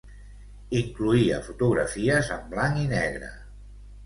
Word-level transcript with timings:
Incloïa 0.79 1.37
fotografies 1.49 2.33
en 2.37 2.43
blanc 2.55 2.81
i 2.87 2.89
negre. 2.97 3.31